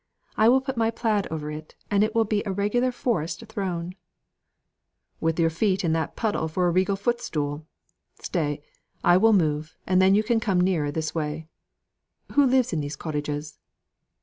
I 0.35 0.49
will 0.49 0.61
put 0.61 0.77
my 0.77 0.89
plaid 0.89 1.27
over 1.29 1.51
it, 1.51 1.75
and 1.91 2.03
it 2.03 2.15
will 2.15 2.25
be 2.25 2.41
a 2.43 2.51
regular 2.51 2.91
forest 2.91 3.45
throne." 3.45 3.93
"With 5.19 5.39
your 5.39 5.51
feet 5.51 5.83
in 5.83 5.93
that 5.93 6.15
puddle 6.15 6.47
for 6.47 6.65
a 6.65 6.71
regal 6.71 6.95
footstool! 6.95 7.67
Stay, 8.17 8.63
I 9.03 9.17
will 9.17 9.31
move, 9.33 9.75
and 9.85 10.01
then 10.01 10.15
you 10.15 10.23
can 10.23 10.39
come 10.39 10.59
nearer 10.59 10.89
this 10.89 11.13
way. 11.13 11.47
Who 12.31 12.47
lives 12.47 12.73
in 12.73 12.79
these 12.81 12.95
cottages?" 12.95 13.59